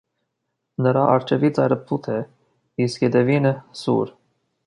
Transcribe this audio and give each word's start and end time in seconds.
Նրա 0.85 1.03
առջևի 1.17 1.51
ծայրը 1.57 1.77
բութ 1.91 2.09
է, 2.15 2.17
իսկ 2.87 3.07
հետևինը՝սուր։ 3.09 4.15